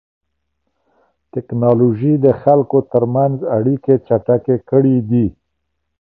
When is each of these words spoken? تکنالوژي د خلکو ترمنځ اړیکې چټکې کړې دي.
تکنالوژي 1.33 2.13
د 2.25 2.27
خلکو 2.41 2.77
ترمنځ 2.91 3.37
اړیکې 3.57 3.95
چټکې 4.07 4.55
کړې 4.69 4.97
دي. 5.09 5.27